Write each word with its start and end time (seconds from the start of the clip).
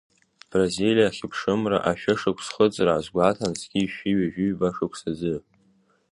Бразилиа 0.49 1.07
Ахьыԥшымра 1.11 1.77
ашәышықәсхыҵра 1.91 2.91
азгәаҭан, 2.95 3.53
зқьи 3.59 3.89
жәшәи 3.89 4.13
ҩажәиҩба 4.17 4.67
шықәса 4.75 5.09
азы. 5.13 5.35